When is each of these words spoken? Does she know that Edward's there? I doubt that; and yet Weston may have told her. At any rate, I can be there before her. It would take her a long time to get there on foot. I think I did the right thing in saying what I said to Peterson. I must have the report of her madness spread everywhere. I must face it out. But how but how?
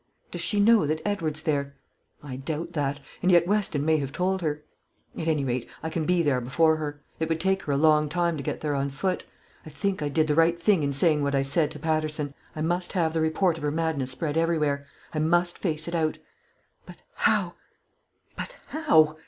Does 0.31 0.41
she 0.41 0.59
know 0.59 0.87
that 0.87 0.99
Edward's 1.05 1.43
there? 1.43 1.75
I 2.23 2.35
doubt 2.37 2.73
that; 2.73 2.99
and 3.21 3.31
yet 3.31 3.45
Weston 3.45 3.85
may 3.85 3.97
have 3.97 4.11
told 4.11 4.41
her. 4.41 4.63
At 5.15 5.27
any 5.27 5.45
rate, 5.45 5.69
I 5.83 5.91
can 5.91 6.05
be 6.07 6.23
there 6.23 6.41
before 6.41 6.77
her. 6.77 7.03
It 7.19 7.29
would 7.29 7.39
take 7.39 7.61
her 7.61 7.71
a 7.73 7.77
long 7.77 8.09
time 8.09 8.35
to 8.35 8.41
get 8.41 8.61
there 8.61 8.73
on 8.73 8.89
foot. 8.89 9.25
I 9.63 9.69
think 9.69 10.01
I 10.01 10.09
did 10.09 10.25
the 10.25 10.33
right 10.33 10.57
thing 10.57 10.81
in 10.81 10.91
saying 10.91 11.21
what 11.21 11.35
I 11.35 11.43
said 11.43 11.69
to 11.69 11.79
Peterson. 11.79 12.33
I 12.55 12.61
must 12.61 12.93
have 12.93 13.13
the 13.13 13.21
report 13.21 13.57
of 13.59 13.63
her 13.63 13.69
madness 13.69 14.09
spread 14.09 14.37
everywhere. 14.37 14.87
I 15.13 15.19
must 15.19 15.59
face 15.59 15.87
it 15.87 15.93
out. 15.93 16.17
But 16.87 16.95
how 17.13 17.53
but 18.35 18.57
how? 18.69 19.17